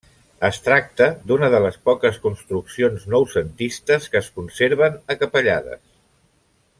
Es 0.47 0.57
tracta 0.67 1.09
d'una 1.31 1.49
de 1.55 1.59
les 1.65 1.75
poques 1.89 2.17
construccions 2.23 3.05
noucentistes 3.15 4.11
que 4.15 4.21
es 4.23 4.31
conserven 4.39 4.97
a 5.15 5.19
Capellades. 5.23 5.85